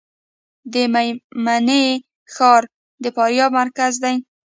د 0.73 0.75
میمنې 0.93 1.83
ښار 2.33 2.63
د 3.03 3.05
فاریاب 3.15 3.51
مرکز 3.61 3.93
دی 4.03 4.15